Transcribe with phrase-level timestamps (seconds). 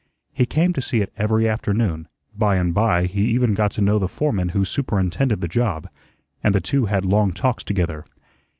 [0.33, 3.99] He came to see it every afternoon; by and by he even got to know
[3.99, 5.87] the foreman who superintended the job,
[6.43, 8.03] and the two had long talks together.